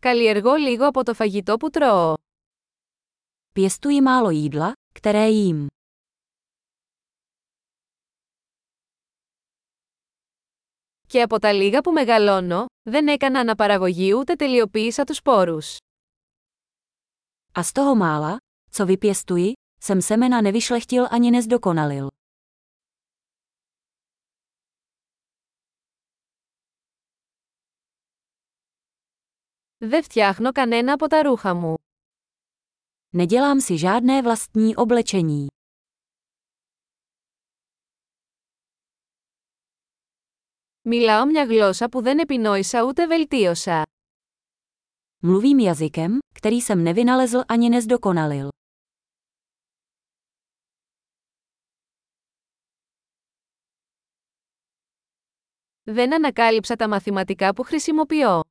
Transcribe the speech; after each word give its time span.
Καλλιεργώ 0.00 0.54
λίγο 0.54 0.86
από 0.86 1.04
το 1.04 1.14
φαγητό 1.14 1.56
που 1.56 1.70
τρώω. 1.70 2.14
Pěstuji 3.54 4.00
málo 4.02 4.30
jídla, 4.30 4.72
které 4.94 5.28
jím. 5.28 5.66
Και 11.06 11.22
από 11.22 11.38
τα 11.38 11.52
λίγα 11.52 11.80
που 11.80 11.92
μεγαλώνω, 11.92 12.66
δεν 12.82 13.08
έκανα 13.08 13.40
αναπαραγωγή 13.40 14.12
ούτε 14.12 14.34
τελειοποίησα 14.34 15.04
τους 15.04 15.16
σπόρους. 15.16 15.76
A 17.52 17.62
z 17.62 17.72
toho 17.72 17.94
mála, 17.94 18.36
co 18.70 18.86
vypěstuji, 18.86 19.52
jsem 19.80 20.02
semena 20.02 20.40
nevyšlechtil 20.40 21.06
ani 21.10 21.30
nezdokonalil. 21.30 22.08
Δεν 29.77 30.03
φτιάχνω 30.03 30.51
κανένα 30.51 30.93
από 30.93 31.07
τα 31.07 31.21
ρούχα 31.21 31.53
μου. 31.53 31.75
Nedělám 33.15 33.59
si 33.59 33.77
žádné 33.77 34.21
vlastní 34.21 34.75
oblečení. 34.75 35.47
Μιλάω 40.81 41.25
μια 41.25 41.43
γλώσσα 41.45 41.89
που 41.89 42.01
δεν 42.01 42.19
επινόησα 42.19 42.83
ούτε 42.83 43.07
βελτίωσα. 43.07 43.83
Mluvím 45.25 45.59
jazykem, 45.59 46.19
který 46.35 46.61
jsem 46.61 46.83
nevynalezl 46.83 47.43
ani 47.47 47.69
nezdokonalil. 47.69 48.49
Δεν 55.85 56.13
ανακάλυψα 56.13 56.75
τα 56.75 56.87
μαθηματικά 56.87 57.53
που 57.53 57.63
χρησιμοποιώ. 57.63 58.41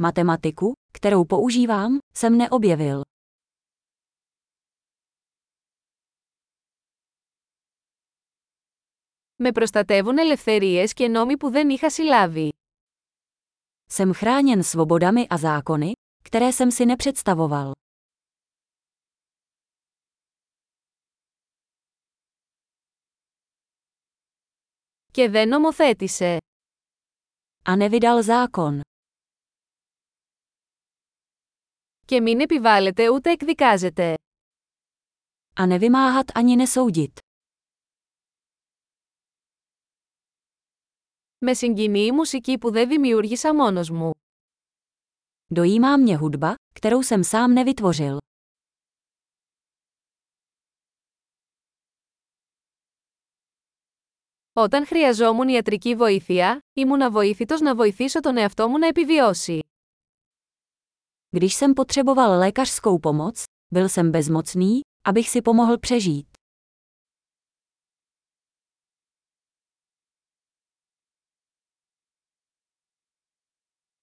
Matematiku, 0.00 0.72
kterou 0.92 1.24
používám, 1.24 1.98
jsem 2.14 2.36
neobjevil. 2.36 3.02
Με 9.38 9.52
προστατεύουν 9.52 10.18
ελευθερίες 10.18 10.92
και 10.92 11.08
νόμοι 11.08 11.36
που 11.36 11.50
δεν 11.50 11.68
είχα 11.70 11.90
συλλάβει. 11.90 12.48
Jsem 13.88 14.12
chráněn 14.12 14.62
svobodami 14.62 15.26
a 15.28 15.36
zákony, 15.36 15.92
které 16.22 16.52
jsem 16.52 16.70
si 16.70 16.86
nepředstavoval. 16.86 17.72
Και 25.12 25.28
δεν 25.28 25.48
νομοθέτησε. 25.48 26.36
A 27.64 27.76
nevydal 27.76 28.22
zákon. 28.22 28.80
Και 32.07 32.21
μην 32.21 32.39
επιβάλλεται 32.39 33.09
ούτε 33.09 33.31
εκδικάζεται. 33.31 34.15
A 35.55 35.65
nevymáhat 35.67 36.31
ani 36.33 36.65
nesoudit. 36.65 37.13
Με 41.37 41.53
συγκινεί 41.53 42.05
η 42.05 42.11
μουσική 42.11 42.57
που 42.57 42.71
δεν 42.71 42.87
δημιούργησα 42.87 43.55
μόνος 43.55 43.89
μου. 43.89 44.11
Dojímá 45.53 45.97
mě 45.97 46.17
hudba, 46.17 46.55
kterou 46.73 47.03
jsem 47.03 47.23
sám 47.23 47.53
nevytvořil. 47.53 48.17
Όταν 54.53 54.85
χρειαζόμουν 54.85 55.47
ιατρική 55.47 55.95
βοήθεια, 55.95 56.59
ήμουν 56.73 57.01
αβοήθητος 57.01 57.61
να 57.61 57.75
βοηθήσω 57.75 58.19
τον 58.19 58.37
εαυτό 58.37 58.67
μου 58.69 58.77
να 58.77 58.87
επιβιώσει. 58.87 59.66
Když 61.36 61.54
jsem 61.54 61.74
potřeboval 61.74 62.38
lékařskou 62.38 62.98
pomoc, 62.98 63.44
byl 63.72 63.88
jsem 63.88 64.12
bezmocný, 64.12 64.80
abych 65.06 65.28
si 65.28 65.42
pomohl 65.42 65.78
přežít. 65.78 66.26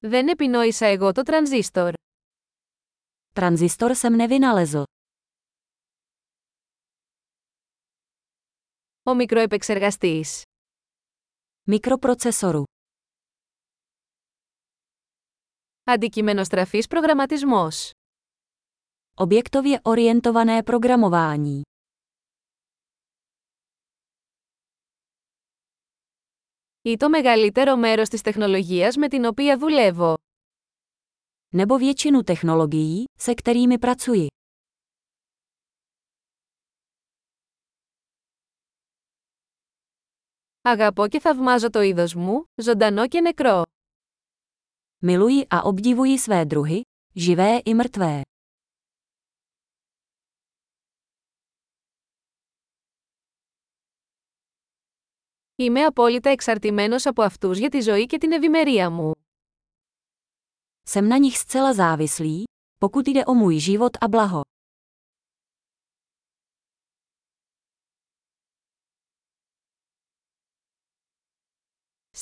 Δεν 0.00 0.28
επινόησα 0.28 0.86
εγώ 0.86 1.12
το 1.12 1.22
τρανζίστορ. 1.22 1.92
Tranzistor 3.34 3.94
jsem 3.94 4.16
nevynalezl. 4.16 4.82
Ο 9.02 9.14
μικροεπεξεργαστής. 9.14 10.42
Mikroprocesoru. 11.70 12.64
Αντικειμενοστραφής 15.85 16.87
προγραμματισμός. 16.87 17.91
Objektově 19.17 19.79
orientované 19.83 20.63
programování. 20.63 21.61
Ή 26.81 26.95
το 26.97 27.09
μεγαλύτερο 27.09 27.75
μέρος 27.75 28.09
της 28.09 28.21
τεχνολογίας 28.21 28.95
με 28.95 29.07
την 29.07 29.25
οποία 29.25 29.57
δουλεύω. 29.57 30.15
Nebo 31.55 31.77
většinu 31.77 32.23
technologií, 32.23 33.03
se 33.17 33.33
kterými 33.33 33.77
pracuji. 33.79 34.27
Αγαπώ 40.61 41.07
και 41.07 41.19
θαυμάζω 41.19 41.69
το 41.69 41.81
είδος 41.81 42.15
μου, 42.15 42.43
ζωντανό 42.55 43.07
και 43.07 43.21
νεκρό. 43.21 43.61
Miluji 45.02 45.46
a 45.50 45.62
obdivuji 45.62 46.18
své 46.18 46.44
druhy, 46.44 46.80
živé 47.14 47.58
i 47.58 47.74
mrtvé. 47.74 48.22
Είμαι 55.56 55.84
απόλυτα 55.84 56.30
εξαρτημένος 56.30 57.06
από 57.06 57.22
αυτούς 57.22 57.58
για 57.58 57.68
τη 57.68 57.80
ζωή 57.80 58.06
και 58.06 58.18
την 58.18 58.32
ευημερία 58.32 58.90
μου. 58.90 59.12
Jsem 60.90 61.08
na 61.08 61.18
nich 61.18 61.36
zcela 61.36 61.72
závislý, 61.72 62.44
pokud 62.78 63.08
jde 63.08 63.24
o 63.24 63.34
můj 63.34 63.58
život 63.58 63.96
a 64.00 64.08
blaho. 64.08 64.41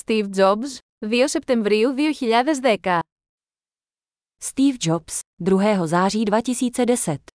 Steve 0.01 0.29
Jobs, 0.33 0.79
2 1.03 1.27
Septembriu 1.27 1.91
2010. 1.91 2.81
Steve 4.43 4.77
Jobs, 4.81 5.19
2. 5.39 5.87
září 5.87 6.25
2010 6.25 7.30